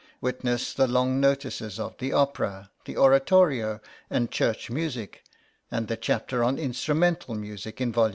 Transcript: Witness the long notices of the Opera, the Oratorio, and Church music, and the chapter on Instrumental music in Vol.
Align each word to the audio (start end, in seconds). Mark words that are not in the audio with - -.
Witness 0.19 0.73
the 0.73 0.87
long 0.87 1.19
notices 1.21 1.79
of 1.79 1.95
the 1.99 2.11
Opera, 2.11 2.71
the 2.85 2.97
Oratorio, 2.97 3.79
and 4.09 4.31
Church 4.31 4.67
music, 4.71 5.21
and 5.69 5.87
the 5.87 5.95
chapter 5.95 6.43
on 6.43 6.57
Instrumental 6.57 7.35
music 7.35 7.79
in 7.79 7.91
Vol. 7.93 8.09